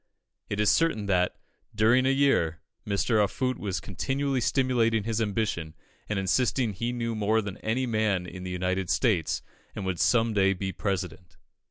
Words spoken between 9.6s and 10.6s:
and would some day